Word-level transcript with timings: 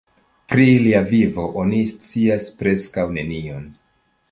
Pri 0.53 0.63
lia 0.85 1.01
vivo 1.11 1.45
oni 1.65 1.83
scias 1.93 2.49
preskaŭ 2.63 3.07
nenion. 3.21 3.71